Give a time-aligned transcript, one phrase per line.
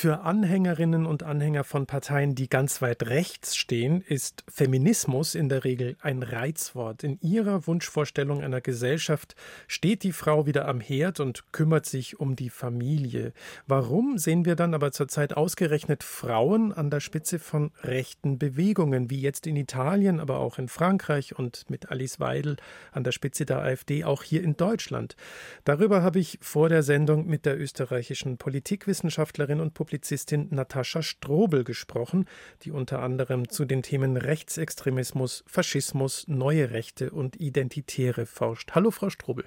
[0.00, 5.64] Für Anhängerinnen und Anhänger von Parteien, die ganz weit rechts stehen, ist Feminismus in der
[5.64, 7.02] Regel ein Reizwort.
[7.02, 9.34] In ihrer Wunschvorstellung einer Gesellschaft
[9.66, 13.32] steht die Frau wieder am Herd und kümmert sich um die Familie.
[13.66, 19.20] Warum sehen wir dann aber zurzeit ausgerechnet Frauen an der Spitze von rechten Bewegungen, wie
[19.20, 22.56] jetzt in Italien, aber auch in Frankreich und mit Alice Weidel
[22.92, 25.16] an der Spitze der AfD auch hier in Deutschland?
[25.64, 32.26] Darüber habe ich vor der Sendung mit der österreichischen Politikwissenschaftlerin und Publizistin Natascha Strobel gesprochen,
[32.60, 38.72] die unter anderem zu den Themen Rechtsextremismus, Faschismus, neue Rechte und Identitäre forscht.
[38.74, 39.46] Hallo, Frau Strobel.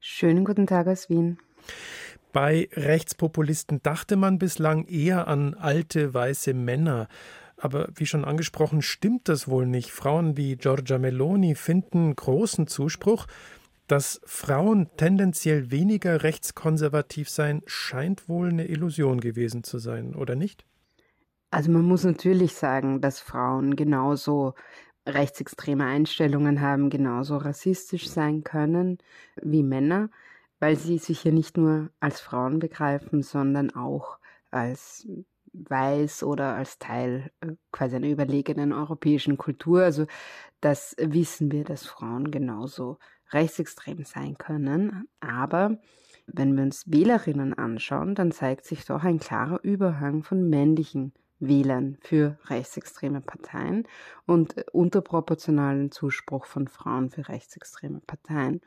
[0.00, 1.38] Schönen guten Tag aus Wien.
[2.32, 7.06] Bei Rechtspopulisten dachte man bislang eher an alte weiße Männer.
[7.56, 9.92] Aber wie schon angesprochen, stimmt das wohl nicht.
[9.92, 13.28] Frauen wie Giorgia Meloni finden großen Zuspruch.
[13.86, 20.64] Dass Frauen tendenziell weniger rechtskonservativ seien, scheint wohl eine Illusion gewesen zu sein, oder nicht?
[21.50, 24.54] Also man muss natürlich sagen, dass Frauen genauso
[25.06, 28.98] rechtsextreme Einstellungen haben, genauso rassistisch sein können
[29.40, 30.10] wie Männer,
[30.58, 34.18] weil sie sich ja nicht nur als Frauen begreifen, sondern auch
[34.50, 35.06] als
[35.52, 39.82] weiß oder als Teil äh, quasi einer überlegenen europäischen Kultur.
[39.82, 40.06] Also
[40.60, 42.98] das wissen wir, dass Frauen genauso
[43.32, 45.08] rechtsextrem sein können.
[45.20, 45.78] Aber
[46.26, 51.98] wenn wir uns Wählerinnen anschauen, dann zeigt sich doch ein klarer Überhang von männlichen Wählern
[52.00, 53.86] für rechtsextreme Parteien
[54.26, 58.60] und unterproportionalen Zuspruch von Frauen für rechtsextreme Parteien.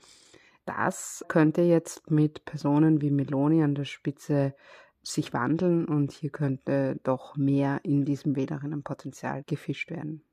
[0.66, 4.54] Das könnte jetzt mit Personen wie Meloni an der Spitze
[5.02, 10.24] sich wandeln und hier könnte doch mehr in diesem Wählerinnenpotenzial gefischt werden.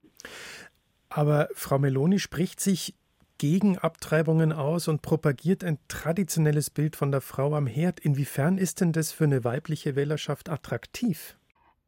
[1.08, 2.94] Aber Frau Meloni spricht sich
[3.38, 8.00] gegen Abtreibungen aus und propagiert ein traditionelles Bild von der Frau am Herd.
[8.00, 11.36] Inwiefern ist denn das für eine weibliche Wählerschaft attraktiv?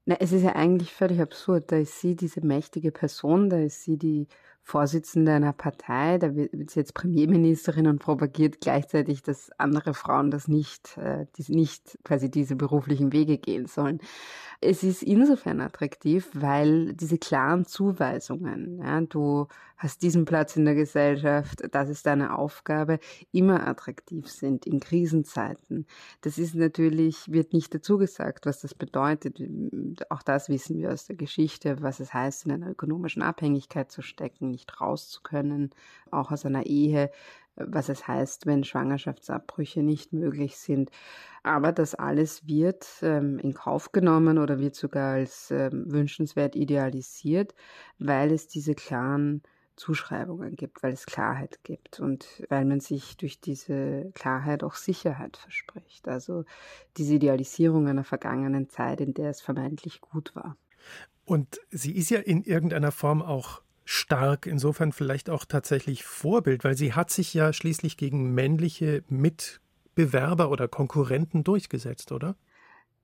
[0.07, 1.71] Na, es ist ja eigentlich völlig absurd.
[1.71, 4.27] Da ist sie diese mächtige Person, da ist sie die
[4.63, 10.47] Vorsitzende einer Partei, da wird sie jetzt Premierministerin und propagiert gleichzeitig, dass andere Frauen das
[10.47, 14.01] nicht, äh, die nicht quasi diese beruflichen Wege gehen sollen.
[14.61, 19.47] Es ist insofern attraktiv, weil diese klaren Zuweisungen, ja, du
[19.77, 22.99] hast diesen Platz in der Gesellschaft, das ist deine Aufgabe,
[23.31, 25.87] immer attraktiv sind in Krisenzeiten.
[26.23, 29.41] Das ist natürlich, wird nicht dazu gesagt, was das bedeutet.
[30.11, 34.03] Auch das wissen wir aus der Geschichte, was es heißt, in einer ökonomischen Abhängigkeit zu
[34.03, 35.71] stecken, nicht raus zu können,
[36.11, 37.13] auch aus einer Ehe,
[37.67, 40.91] was es heißt, wenn Schwangerschaftsabbrüche nicht möglich sind.
[41.43, 47.55] Aber das alles wird ähm, in Kauf genommen oder wird sogar als ähm, wünschenswert idealisiert,
[47.99, 49.43] weil es diese klaren
[49.79, 55.37] Zuschreibungen gibt, weil es Klarheit gibt und weil man sich durch diese Klarheit auch Sicherheit
[55.37, 56.09] verspricht.
[56.09, 56.45] Also
[56.97, 60.57] diese Idealisierung einer vergangenen Zeit, in der es vermeintlich gut war.
[61.25, 66.77] Und sie ist ja in irgendeiner Form auch stark, insofern vielleicht auch tatsächlich Vorbild, weil
[66.77, 72.37] sie hat sich ja schließlich gegen männliche Mitbewerber oder Konkurrenten durchgesetzt, oder?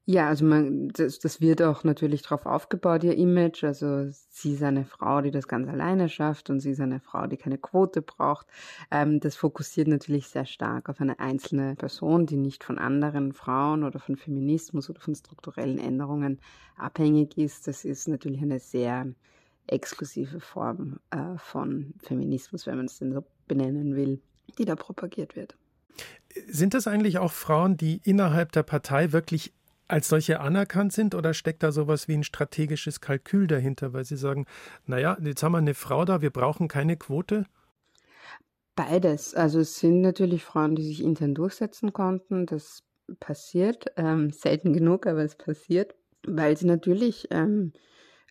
[0.06, 3.64] Ja, also man, das, das wird auch natürlich darauf aufgebaut, ihr Image.
[3.64, 7.26] Also sie ist eine Frau, die das ganz alleine schafft und sie ist eine Frau,
[7.26, 8.46] die keine Quote braucht.
[8.90, 13.84] Ähm, das fokussiert natürlich sehr stark auf eine einzelne Person, die nicht von anderen Frauen
[13.84, 16.40] oder von Feminismus oder von strukturellen Änderungen
[16.76, 17.66] abhängig ist.
[17.66, 19.06] Das ist natürlich eine sehr
[19.66, 24.20] exklusive Form äh, von Feminismus, wenn man es denn so benennen will,
[24.58, 25.56] die da propagiert wird.
[26.46, 29.52] Sind das eigentlich auch Frauen, die innerhalb der Partei wirklich
[29.86, 34.16] als solche anerkannt sind oder steckt da sowas wie ein strategisches Kalkül dahinter, weil sie
[34.16, 34.46] sagen,
[34.86, 37.44] naja, jetzt haben wir eine Frau da, wir brauchen keine Quote?
[38.74, 39.34] Beides.
[39.34, 42.46] Also es sind natürlich Frauen, die sich intern durchsetzen konnten.
[42.46, 42.82] Das
[43.20, 45.94] passiert ähm, selten genug, aber es passiert,
[46.26, 47.72] weil sie natürlich ähm,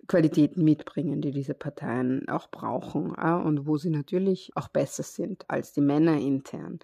[0.08, 5.50] Qualitäten mitbringen, die diese Parteien auch brauchen ja, und wo sie natürlich auch besser sind
[5.50, 6.80] als die Männer intern.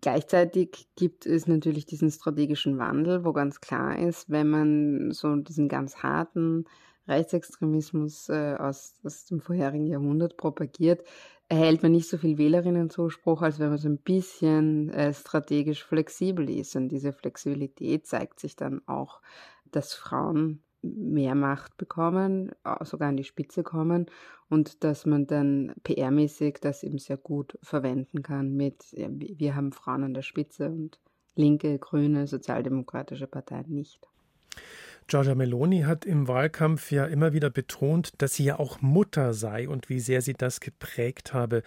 [0.00, 5.68] Gleichzeitig gibt es natürlich diesen strategischen Wandel, wo ganz klar ist, wenn man so diesen
[5.68, 6.64] ganz harten
[7.06, 11.04] Rechtsextremismus äh, aus, aus dem vorherigen Jahrhundert propagiert,
[11.48, 16.48] erhält man nicht so viel Wählerinnenzuspruch, als wenn man so ein bisschen äh, strategisch flexibel
[16.48, 16.76] ist.
[16.76, 19.20] Und diese Flexibilität zeigt sich dann auch,
[19.70, 22.52] dass Frauen mehr Macht bekommen,
[22.82, 24.06] sogar an die Spitze kommen
[24.48, 29.72] und dass man dann PR-mäßig das eben sehr gut verwenden kann mit, ja, wir haben
[29.72, 30.98] Frauen an der Spitze und
[31.34, 34.00] linke, grüne, sozialdemokratische Parteien nicht.
[35.06, 39.68] Giorgia Meloni hat im Wahlkampf ja immer wieder betont, dass sie ja auch Mutter sei
[39.68, 41.62] und wie sehr sie das geprägt habe.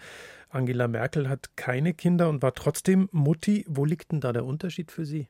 [0.48, 3.64] Angela Merkel hat keine Kinder und war trotzdem Mutti.
[3.68, 5.28] Wo liegt denn da der Unterschied für Sie?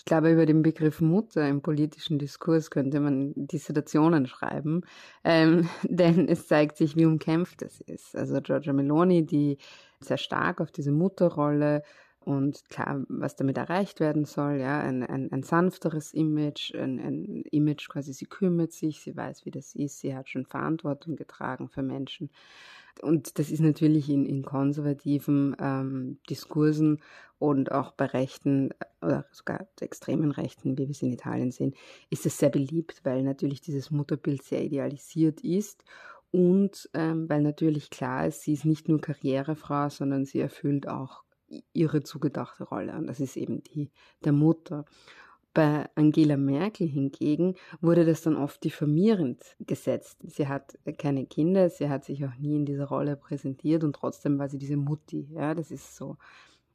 [0.00, 4.80] Ich glaube, über den Begriff Mutter im politischen Diskurs könnte man Dissertationen schreiben,
[5.24, 8.16] ähm, denn es zeigt sich, wie umkämpft es ist.
[8.16, 9.58] Also Giorgia Meloni, die
[10.00, 11.82] sehr stark auf diese Mutterrolle
[12.22, 17.42] und klar, was damit erreicht werden soll, ja, ein, ein, ein sanfteres Image, ein, ein
[17.50, 21.68] Image quasi, sie kümmert sich, sie weiß, wie das ist, sie hat schon Verantwortung getragen
[21.68, 22.30] für Menschen.
[23.00, 27.00] Und das ist natürlich in, in konservativen ähm, Diskursen
[27.38, 28.70] und auch bei Rechten
[29.00, 31.74] oder sogar extremen Rechten, wie wir es in Italien sehen,
[32.10, 35.84] ist es sehr beliebt, weil natürlich dieses Mutterbild sehr idealisiert ist
[36.30, 41.22] und ähm, weil natürlich klar ist, sie ist nicht nur Karrierefrau, sondern sie erfüllt auch
[41.72, 43.90] ihre zugedachte Rolle und das ist eben die
[44.24, 44.84] der Mutter.
[45.52, 50.18] Bei Angela Merkel hingegen wurde das dann oft diffamierend gesetzt.
[50.22, 54.38] Sie hat keine Kinder, sie hat sich auch nie in dieser Rolle präsentiert und trotzdem
[54.38, 55.28] war sie diese Mutti.
[55.32, 56.18] Ja, das ist so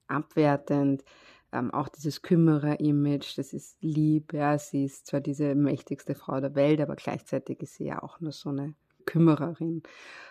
[0.08, 1.06] abwertend.
[1.54, 4.34] Ähm, auch dieses Kümmerer-Image, das ist lieb.
[4.34, 8.20] Ja, sie ist zwar diese mächtigste Frau der Welt, aber gleichzeitig ist sie ja auch
[8.20, 9.84] nur so eine Kümmererin.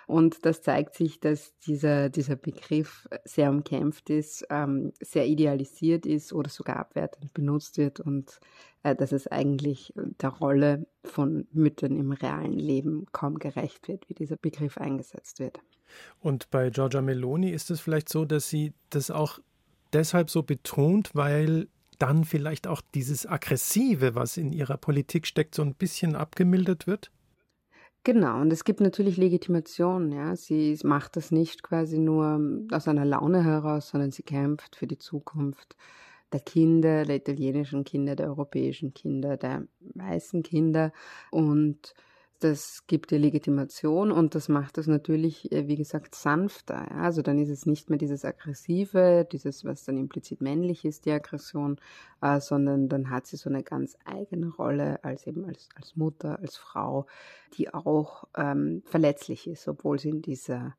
[0.06, 6.32] Und das zeigt sich, dass dieser, dieser Begriff sehr umkämpft ist, ähm, sehr idealisiert ist
[6.32, 8.38] oder sogar abwertend benutzt wird und
[8.82, 14.14] äh, dass es eigentlich der Rolle von Müttern im realen Leben kaum gerecht wird, wie
[14.14, 15.58] dieser Begriff eingesetzt wird.
[16.20, 19.38] Und bei Giorgia Meloni ist es vielleicht so, dass sie das auch
[19.92, 21.68] deshalb so betont, weil
[21.98, 27.10] dann vielleicht auch dieses Aggressive, was in ihrer Politik steckt, so ein bisschen abgemildert wird?
[28.06, 30.36] Genau, und es gibt natürlich Legitimation, ja.
[30.36, 32.38] Sie macht das nicht quasi nur
[32.70, 35.74] aus einer Laune heraus, sondern sie kämpft für die Zukunft
[36.32, 40.92] der Kinder, der italienischen Kinder, der europäischen Kinder, der weißen Kinder
[41.30, 41.94] und
[42.44, 46.86] das gibt dir Legitimation und das macht es natürlich, äh, wie gesagt, sanfter.
[46.90, 47.02] Ja?
[47.02, 51.12] Also dann ist es nicht mehr dieses Aggressive, dieses, was dann implizit männlich ist, die
[51.12, 51.80] Aggression,
[52.20, 56.38] äh, sondern dann hat sie so eine ganz eigene Rolle als eben als, als Mutter,
[56.38, 57.06] als Frau,
[57.56, 60.76] die auch ähm, verletzlich ist, obwohl sie in dieser,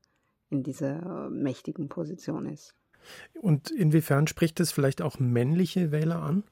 [0.51, 2.75] in dieser mächtigen Position ist.
[3.41, 6.43] Und inwiefern spricht es vielleicht auch männliche Wähler an?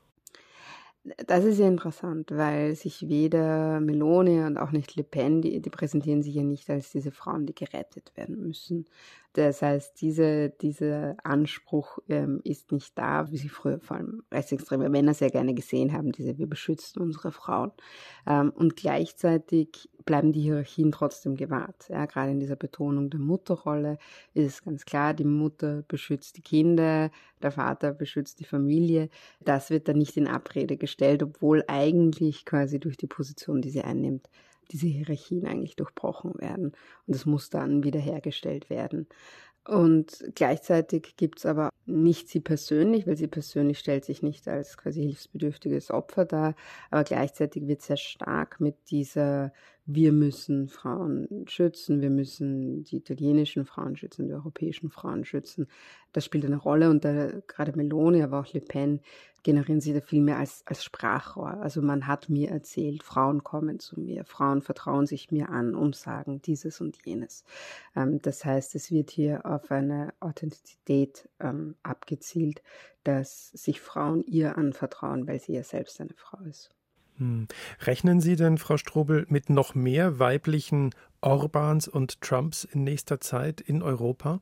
[1.27, 5.69] Das ist ja interessant, weil sich weder Meloni und auch nicht Le Pen, die, die
[5.69, 8.85] präsentieren sich ja nicht als diese Frauen, die gerettet werden müssen.
[9.33, 14.87] Das heißt, diese, dieser Anspruch ähm, ist nicht da, wie sie früher vor allem rechtsextreme
[14.87, 17.71] Männer sehr gerne gesehen haben, diese wir beschützen unsere Frauen.
[18.25, 21.87] Ähm, und gleichzeitig bleiben die Hierarchien trotzdem gewahrt.
[21.89, 23.97] Ja, gerade in dieser Betonung der Mutterrolle
[24.33, 27.11] ist es ganz klar, die Mutter beschützt die Kinder,
[27.41, 29.09] der Vater beschützt die Familie.
[29.41, 33.81] Das wird dann nicht in Abrede gestellt, obwohl eigentlich quasi durch die Position, die sie
[33.83, 34.29] einnimmt,
[34.71, 36.67] diese Hierarchien eigentlich durchbrochen werden.
[37.07, 39.07] Und das muss dann wiederhergestellt werden.
[39.65, 44.77] Und gleichzeitig gibt es aber nicht sie persönlich, weil sie persönlich stellt sich nicht als
[44.77, 46.55] quasi hilfsbedürftiges Opfer dar,
[46.91, 49.53] aber gleichzeitig wird sehr stark mit dieser
[49.85, 55.67] wir müssen Frauen schützen, wir müssen die italienischen Frauen schützen, die europäischen Frauen schützen.
[56.13, 59.01] Das spielt eine Rolle und da, gerade Meloni, aber auch Le Pen
[59.43, 61.57] generieren sie da viel mehr als, als Sprachrohr.
[61.61, 65.95] Also man hat mir erzählt, Frauen kommen zu mir, Frauen vertrauen sich mir an und
[65.95, 67.43] sagen dieses und jenes.
[67.95, 72.63] Ähm, das heißt, es wird hier auf eine Authentizität ähm, abgezielt,
[73.03, 76.69] dass sich Frauen ihr anvertrauen, weil sie ja selbst eine Frau ist.
[77.17, 77.47] Hm.
[77.81, 83.61] Rechnen Sie denn, Frau Strobel, mit noch mehr weiblichen Orbans und Trumps in nächster Zeit
[83.61, 84.41] in Europa?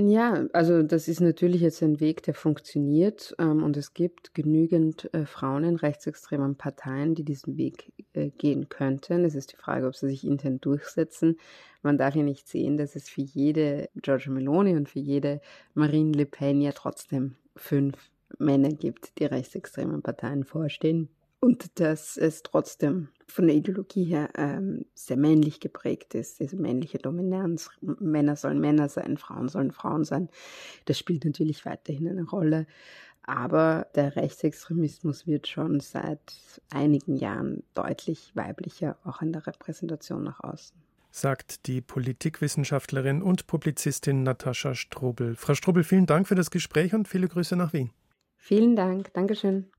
[0.00, 5.12] Ja, also das ist natürlich jetzt ein Weg, der funktioniert ähm, und es gibt genügend
[5.12, 9.24] äh, Frauen in rechtsextremen Parteien, die diesen Weg äh, gehen könnten.
[9.24, 11.36] Es ist die Frage, ob sie sich intern durchsetzen.
[11.82, 15.40] Man darf ja nicht sehen, dass es für jede Giorgia Meloni und für jede
[15.74, 17.96] Marine Le Pen ja trotzdem fünf
[18.38, 21.08] Männer gibt, die rechtsextremen Parteien vorstehen
[21.40, 26.98] und dass es trotzdem von der Ideologie her ähm, sehr männlich geprägt ist, diese männliche
[26.98, 27.70] Dominanz.
[27.80, 30.28] Männer sollen Männer sein, Frauen sollen Frauen sein.
[30.86, 32.66] Das spielt natürlich weiterhin eine Rolle.
[33.22, 36.20] Aber der Rechtsextremismus wird schon seit
[36.70, 40.74] einigen Jahren deutlich weiblicher, auch in der Repräsentation nach außen.
[41.10, 45.36] Sagt die Politikwissenschaftlerin und Publizistin Natascha Strobel.
[45.36, 47.90] Frau Strobel, vielen Dank für das Gespräch und viele Grüße nach Wien.
[48.38, 49.12] Vielen Dank.
[49.12, 49.70] Dankeschön.